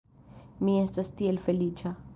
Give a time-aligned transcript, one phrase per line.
[0.63, 1.99] Mi estas tiel feliĉa!